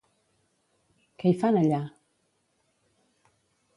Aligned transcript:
Què 1.23 1.33
hi 1.33 1.37
fan 1.43 1.59
allà? 1.61 1.81